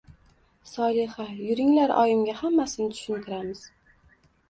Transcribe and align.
Solixa: 0.69 1.27
yuringlar 1.43 1.95
oyimga 1.99 2.37
xammasini 2.43 2.93
tushuntiramiz... 2.99 3.67